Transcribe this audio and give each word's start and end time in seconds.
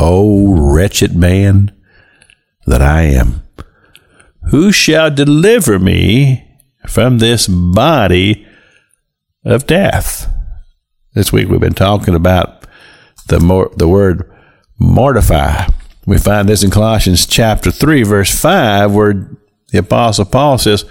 O 0.00 0.54
wretched 0.54 1.16
man 1.16 1.72
that 2.66 2.80
I 2.80 3.02
am, 3.02 3.42
who 4.52 4.70
shall 4.70 5.10
deliver 5.10 5.80
me 5.80 6.48
from 6.86 7.18
this 7.18 7.48
body 7.48 8.46
of 9.44 9.66
death? 9.66 10.32
This 11.14 11.32
week 11.32 11.48
we've 11.48 11.58
been 11.58 11.74
talking 11.74 12.14
about 12.14 12.64
the 13.26 13.40
mor- 13.40 13.72
the 13.76 13.88
word 13.88 14.30
mortify. 14.78 15.66
We 16.06 16.16
find 16.16 16.48
this 16.48 16.62
in 16.62 16.70
Colossians 16.70 17.26
chapter 17.26 17.72
3 17.72 18.04
verse 18.04 18.32
5 18.38 18.92
where 18.92 19.28
the 19.72 19.78
apostle 19.78 20.26
Paul 20.26 20.58
says, 20.58 20.84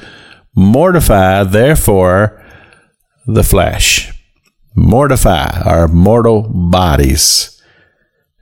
"Mortify 0.53 1.45
therefore 1.45 2.43
the 3.25 3.43
flesh." 3.43 4.11
Mortify 4.75 5.61
our 5.63 5.87
mortal 5.87 6.41
bodies. 6.41 7.56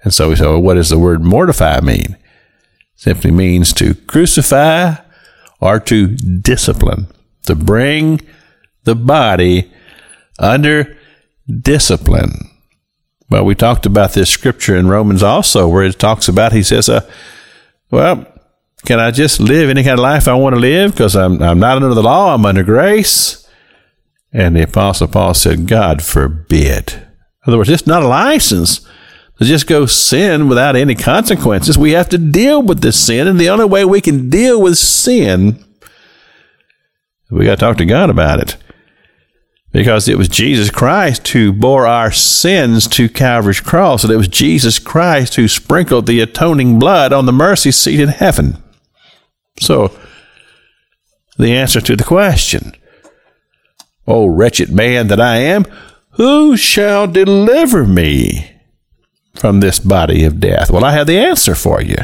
And 0.05 0.13
so 0.13 0.29
we 0.29 0.37
say, 0.37 0.45
well, 0.45 0.61
what 0.61 0.75
does 0.75 0.89
the 0.89 0.99
word 0.99 1.21
mortify 1.21 1.81
mean? 1.81 2.15
simply 2.95 3.31
means 3.31 3.73
to 3.73 3.93
crucify 3.93 4.95
or 5.59 5.79
to 5.79 6.07
discipline, 6.07 7.07
to 7.43 7.55
bring 7.55 8.21
the 8.83 8.95
body 8.95 9.71
under 10.39 10.97
discipline. 11.61 12.49
Well, 13.29 13.45
we 13.45 13.55
talked 13.55 13.85
about 13.85 14.13
this 14.13 14.29
scripture 14.29 14.75
in 14.75 14.87
Romans 14.87 15.23
also, 15.23 15.67
where 15.67 15.83
it 15.83 15.99
talks 15.99 16.27
about, 16.27 16.53
he 16.53 16.63
says, 16.63 16.87
uh, 16.89 17.09
well, 17.91 18.25
can 18.85 18.99
I 18.99 19.11
just 19.11 19.39
live 19.39 19.69
any 19.69 19.83
kind 19.83 19.99
of 19.99 20.03
life 20.03 20.27
I 20.27 20.35
want 20.35 20.55
to 20.55 20.59
live 20.59 20.91
because 20.91 21.15
I'm, 21.15 21.41
I'm 21.41 21.59
not 21.59 21.77
under 21.77 21.93
the 21.93 22.03
law, 22.03 22.33
I'm 22.33 22.45
under 22.45 22.63
grace? 22.63 23.47
And 24.31 24.55
the 24.55 24.63
Apostle 24.63 25.07
Paul 25.07 25.33
said, 25.33 25.67
God 25.67 26.03
forbid. 26.03 26.93
In 26.93 27.47
other 27.47 27.57
words, 27.57 27.69
it's 27.69 27.87
not 27.87 28.03
a 28.03 28.07
license 28.07 28.87
to 29.37 29.45
just 29.45 29.67
go 29.67 29.85
sin 29.85 30.47
without 30.47 30.75
any 30.75 30.95
consequences. 30.95 31.77
We 31.77 31.91
have 31.91 32.09
to 32.09 32.17
deal 32.17 32.61
with 32.61 32.81
this 32.81 32.97
sin, 32.97 33.27
and 33.27 33.39
the 33.39 33.49
only 33.49 33.65
way 33.65 33.83
we 33.83 34.01
can 34.01 34.29
deal 34.29 34.61
with 34.61 34.77
sin, 34.77 35.63
we 37.29 37.45
got 37.45 37.55
to 37.55 37.65
talk 37.65 37.77
to 37.77 37.85
God 37.85 38.09
about 38.09 38.39
it. 38.39 38.57
Because 39.71 40.07
it 40.07 40.17
was 40.17 40.29
Jesus 40.29 40.69
Christ 40.69 41.27
who 41.29 41.51
bore 41.51 41.85
our 41.85 42.09
sins 42.09 42.87
to 42.89 43.09
Calvary's 43.09 43.59
cross, 43.59 44.05
and 44.05 44.13
it 44.13 44.17
was 44.17 44.29
Jesus 44.29 44.79
Christ 44.79 45.35
who 45.35 45.49
sprinkled 45.49 46.05
the 46.05 46.21
atoning 46.21 46.79
blood 46.79 47.11
on 47.11 47.25
the 47.25 47.33
mercy 47.33 47.71
seat 47.71 47.99
in 47.99 48.07
heaven. 48.07 48.63
So, 49.59 49.97
the 51.37 51.53
answer 51.53 51.81
to 51.81 51.95
the 51.97 52.05
question, 52.05 52.71
O 54.07 54.27
wretched 54.27 54.71
man 54.71 55.09
that 55.09 55.19
I 55.19 55.37
am, 55.37 55.65
who 56.11 56.55
shall 56.55 57.05
deliver 57.05 57.85
me 57.85 58.54
from 59.35 59.59
this 59.59 59.79
body 59.79 60.23
of 60.23 60.39
death? 60.39 60.71
Well, 60.71 60.85
I 60.85 60.91
have 60.91 61.07
the 61.07 61.17
answer 61.17 61.55
for 61.55 61.81
you. 61.81 61.97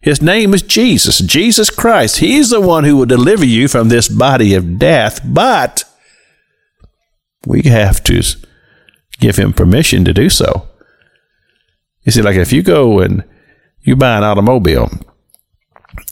His 0.00 0.22
name 0.22 0.54
is 0.54 0.62
Jesus, 0.62 1.18
Jesus 1.18 1.70
Christ. 1.70 2.18
He's 2.18 2.50
the 2.50 2.60
one 2.60 2.84
who 2.84 2.96
will 2.96 3.06
deliver 3.06 3.44
you 3.44 3.68
from 3.68 3.88
this 3.88 4.08
body 4.08 4.54
of 4.54 4.78
death, 4.78 5.20
but 5.24 5.84
we 7.46 7.62
have 7.62 8.02
to 8.04 8.22
give 9.18 9.36
him 9.36 9.52
permission 9.52 10.04
to 10.04 10.14
do 10.14 10.30
so. 10.30 10.68
You 12.04 12.12
see, 12.12 12.22
like 12.22 12.36
if 12.36 12.52
you 12.52 12.62
go 12.62 13.00
and 13.00 13.24
you 13.80 13.96
buy 13.96 14.16
an 14.16 14.24
automobile, 14.24 14.88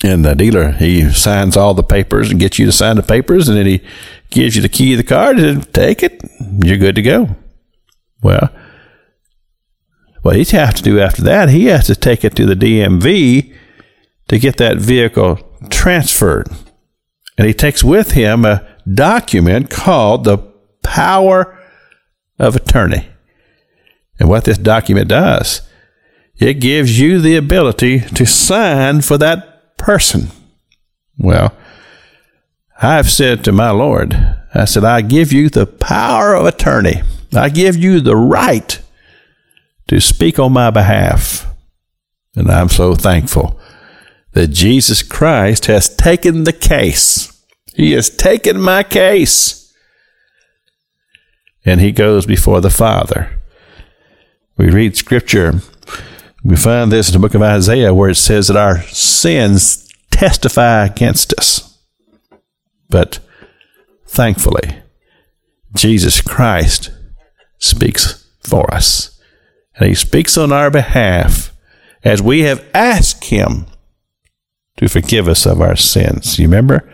and 0.03 0.25
the 0.25 0.35
dealer 0.35 0.73
he 0.73 1.11
signs 1.13 1.57
all 1.57 1.75
the 1.75 1.83
papers 1.83 2.31
and 2.31 2.41
gets 2.41 2.59
you 2.59 2.67
to 2.67 2.73
sign 2.73 2.97
the 2.97 3.03
papers, 3.03 3.49
and 3.49 3.57
then 3.57 3.67
he 3.67 3.83
gives 4.31 4.57
you 4.57 4.63
the 4.63 4.69
key 4.69 4.95
of 4.95 4.99
the 4.99 5.05
car 5.05 5.31
and 5.31 5.73
take 5.73 6.03
it, 6.03 6.23
you're 6.65 6.77
good 6.77 6.97
to 6.97 7.03
go. 7.03 7.37
Well, 8.21 8.51
what 10.27 10.35
he 10.35 10.57
has 10.57 10.75
to 10.75 10.83
do 10.83 10.99
after 10.99 11.23
that, 11.23 11.51
he 11.51 11.67
has 11.67 11.87
to 11.87 11.95
take 11.95 12.25
it 12.25 12.35
to 12.35 12.45
the 12.45 12.57
DMV 12.57 13.55
to 14.27 14.39
get 14.41 14.57
that 14.57 14.77
vehicle 14.77 15.39
transferred. 15.71 16.49
And 17.39 17.47
he 17.47 17.55
takes 17.55 17.85
with 17.85 18.11
him 18.11 18.45
a 18.45 18.67
document 18.93 19.71
called 19.71 20.25
the 20.25 20.39
power 20.83 21.57
of 22.41 22.57
attorney. 22.57 23.07
And 24.19 24.29
what 24.29 24.43
this 24.43 24.59
document 24.59 25.07
does, 25.07 25.61
it 26.39 26.55
gives 26.55 26.99
you 26.99 27.21
the 27.21 27.37
ability 27.37 28.01
to 28.01 28.27
sign 28.27 29.03
for 29.03 29.17
that 29.19 29.79
person. 29.79 30.31
Well, 31.17 31.57
I've 32.83 33.13
said 33.13 33.45
to 33.45 33.53
my 33.53 33.71
Lord, 33.71 34.13
I 34.53 34.65
said, 34.65 34.83
I 34.83 35.03
give 35.03 35.33
you 35.33 35.51
the 35.51 35.67
power 35.67 36.35
of 36.35 36.47
attorney. 36.47 37.03
I 37.33 37.49
give 37.49 37.77
you 37.77 38.01
the 38.01 38.17
right 38.17 38.83
to 39.89 40.01
speak 40.01 40.39
on 40.39 40.53
my 40.53 40.71
behalf. 40.71 41.47
And 42.35 42.51
I'm 42.51 42.69
so 42.69 42.95
thankful 42.95 43.59
that 44.33 44.49
Jesus 44.49 45.03
Christ 45.03 45.67
has 45.67 45.95
taken 45.95 46.45
the 46.45 46.53
case. 46.53 47.33
He 47.75 47.93
has 47.93 48.11
taken 48.11 48.61
my 48.61 48.83
case. 48.83 49.73
And 51.65 51.81
he 51.81 51.93
goes 51.93 52.27
before 52.27 52.61
the 52.61 52.71
Father. 52.71 53.41
We 54.57 54.71
read 54.71 54.97
scripture. 54.97 55.61
We 56.45 56.57
find 56.57 56.93
this 56.93 57.09
in 57.09 57.15
the 57.15 57.19
book 57.19 57.35
of 57.35 57.43
Isaiah 57.43 57.93
where 57.93 58.11
it 58.11 58.17
says 58.17 58.49
that 58.49 58.57
our 58.57 58.83
sins 58.83 59.91
testify 60.11 60.87
against 60.87 61.35
us. 61.39 61.79
But 62.89 63.19
thankfully, 64.07 64.83
Jesus 65.75 66.21
Christ 66.21 66.91
speaks 67.59 68.27
for 68.41 68.73
us. 68.73 69.16
And 69.77 69.89
he 69.89 69.95
speaks 69.95 70.39
on 70.39 70.53
our 70.53 70.71
behalf 70.71 71.53
as 72.03 72.23
we 72.23 72.41
have 72.43 72.65
asked 72.73 73.27
him 73.27 73.67
to 74.77 74.89
forgive 74.89 75.29
us 75.29 75.47
of 75.47 75.61
our 75.61 75.77
sins. 75.77 76.39
You 76.39 76.47
remember? 76.47 76.91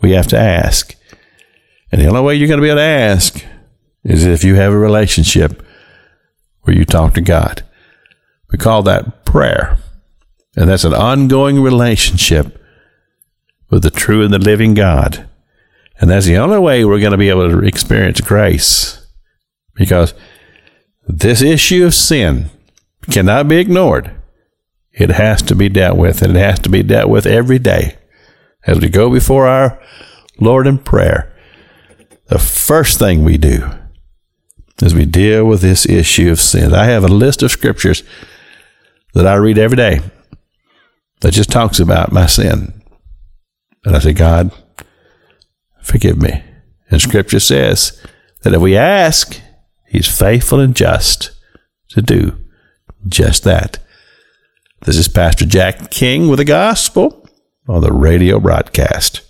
We 0.00 0.12
have 0.12 0.26
to 0.28 0.38
ask. 0.38 0.94
And 1.90 2.00
the 2.00 2.06
only 2.06 2.20
way 2.20 2.34
you're 2.34 2.48
going 2.48 2.60
to 2.60 2.62
be 2.62 2.68
able 2.68 2.78
to 2.78 2.82
ask 2.82 3.44
is 4.04 4.24
if 4.24 4.44
you 4.44 4.54
have 4.56 4.72
a 4.72 4.78
relationship 4.78 5.64
where 6.62 6.76
you 6.76 6.84
talk 6.84 7.14
to 7.14 7.20
God. 7.20 7.62
We 8.50 8.58
call 8.58 8.82
that 8.84 9.24
prayer. 9.24 9.78
And 10.56 10.68
that's 10.68 10.84
an 10.84 10.94
ongoing 10.94 11.60
relationship 11.60 12.62
with 13.70 13.82
the 13.82 13.90
true 13.90 14.24
and 14.24 14.32
the 14.32 14.38
living 14.38 14.74
God. 14.74 15.28
And 15.98 16.10
that's 16.10 16.26
the 16.26 16.36
only 16.36 16.58
way 16.58 16.84
we're 16.84 17.00
going 17.00 17.12
to 17.12 17.18
be 17.18 17.28
able 17.28 17.48
to 17.48 17.58
experience 17.64 18.20
grace. 18.20 19.06
Because 19.74 20.14
this 21.06 21.42
issue 21.42 21.86
of 21.86 21.94
sin 21.94 22.50
cannot 23.10 23.48
be 23.48 23.56
ignored. 23.56 24.10
It 24.92 25.10
has 25.10 25.42
to 25.42 25.54
be 25.54 25.68
dealt 25.68 25.96
with, 25.96 26.22
and 26.22 26.36
it 26.36 26.40
has 26.40 26.58
to 26.60 26.68
be 26.68 26.82
dealt 26.82 27.10
with 27.10 27.26
every 27.26 27.58
day. 27.58 27.98
As 28.66 28.80
we 28.80 28.88
go 28.88 29.10
before 29.10 29.46
our 29.46 29.80
Lord 30.40 30.66
in 30.66 30.78
prayer, 30.78 31.32
the 32.28 32.38
first 32.38 32.98
thing 32.98 33.22
we 33.22 33.36
do 33.36 33.70
is 34.82 34.94
we 34.94 35.06
deal 35.06 35.44
with 35.44 35.60
this 35.60 35.86
issue 35.86 36.30
of 36.30 36.40
sin. 36.40 36.74
I 36.74 36.84
have 36.86 37.04
a 37.04 37.08
list 37.08 37.42
of 37.42 37.50
scriptures 37.50 38.02
that 39.14 39.26
I 39.26 39.34
read 39.34 39.58
every 39.58 39.76
day 39.76 40.00
that 41.20 41.32
just 41.32 41.50
talks 41.50 41.78
about 41.78 42.12
my 42.12 42.26
sin. 42.26 42.82
And 43.84 43.96
I 43.96 44.00
say, 44.00 44.12
God, 44.12 44.50
forgive 45.82 46.20
me. 46.20 46.42
And 46.90 47.00
scripture 47.00 47.40
says 47.40 48.04
that 48.42 48.52
if 48.52 48.60
we 48.60 48.76
ask, 48.76 49.40
He's 49.88 50.06
faithful 50.06 50.60
and 50.60 50.74
just 50.74 51.30
to 51.90 52.02
do 52.02 52.36
just 53.06 53.44
that. 53.44 53.78
This 54.84 54.96
is 54.96 55.08
Pastor 55.08 55.46
Jack 55.46 55.90
King 55.90 56.28
with 56.28 56.38
the 56.38 56.44
gospel 56.44 57.28
on 57.68 57.80
the 57.80 57.92
radio 57.92 58.38
broadcast. 58.38 59.22